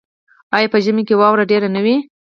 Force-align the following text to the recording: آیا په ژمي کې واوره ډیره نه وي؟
آیا 0.55 0.71
په 0.73 0.77
ژمي 0.83 1.03
کې 1.07 1.15
واوره 1.19 1.43
ډیره 1.51 1.67
نه 1.75 1.81
وي؟ 1.85 1.95